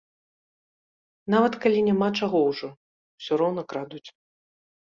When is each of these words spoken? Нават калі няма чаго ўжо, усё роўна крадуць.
Нават 1.33 1.53
калі 1.65 1.79
няма 1.89 2.09
чаго 2.21 2.39
ўжо, 2.49 2.73
усё 3.21 3.33
роўна 3.43 3.61
крадуць. 3.75 4.07